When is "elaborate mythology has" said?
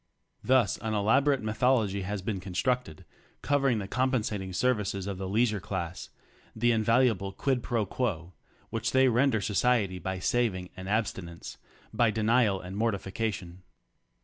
0.95-2.23